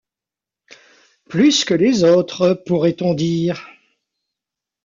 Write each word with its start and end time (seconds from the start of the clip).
Plus 1.29 1.63
que 1.63 1.75
les 1.75 2.03
autres, 2.03 2.55
pourrait-on 2.65 3.13
dire. 3.13 3.67